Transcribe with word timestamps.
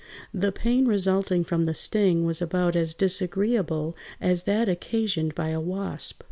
The 0.33 0.51
pain 0.51 0.87
resulting 0.87 1.43
from 1.43 1.67
the 1.67 1.75
sting 1.75 2.25
was 2.25 2.41
about 2.41 2.75
as 2.75 2.95
disagreeable 2.95 3.95
as 4.19 4.45
that 4.45 4.67
occasioned 4.67 5.35
by 5.35 5.49
a 5.49 5.59
wasp. 5.61 6.19